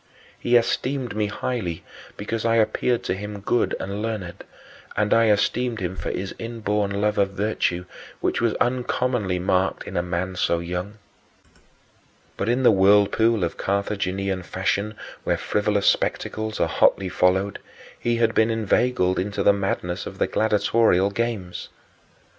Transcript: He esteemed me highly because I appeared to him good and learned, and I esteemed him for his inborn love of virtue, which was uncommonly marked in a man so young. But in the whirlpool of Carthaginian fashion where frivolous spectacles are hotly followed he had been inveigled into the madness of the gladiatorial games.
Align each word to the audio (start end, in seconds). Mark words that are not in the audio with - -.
He 0.39 0.55
esteemed 0.55 1.15
me 1.15 1.27
highly 1.27 1.83
because 2.17 2.43
I 2.43 2.55
appeared 2.55 3.03
to 3.03 3.13
him 3.13 3.39
good 3.39 3.75
and 3.79 4.01
learned, 4.01 4.43
and 4.97 5.13
I 5.13 5.29
esteemed 5.29 5.79
him 5.79 5.95
for 5.95 6.09
his 6.09 6.33
inborn 6.39 6.99
love 6.99 7.19
of 7.19 7.33
virtue, 7.33 7.85
which 8.19 8.41
was 8.41 8.55
uncommonly 8.55 9.37
marked 9.37 9.83
in 9.83 9.95
a 9.95 10.01
man 10.01 10.35
so 10.35 10.57
young. 10.57 10.97
But 12.35 12.49
in 12.49 12.63
the 12.63 12.71
whirlpool 12.71 13.43
of 13.43 13.57
Carthaginian 13.57 14.41
fashion 14.41 14.95
where 15.23 15.37
frivolous 15.37 15.85
spectacles 15.85 16.59
are 16.59 16.67
hotly 16.67 17.07
followed 17.07 17.59
he 17.99 18.15
had 18.15 18.33
been 18.33 18.49
inveigled 18.49 19.19
into 19.19 19.43
the 19.43 19.53
madness 19.53 20.07
of 20.07 20.17
the 20.17 20.25
gladiatorial 20.25 21.11
games. 21.11 21.69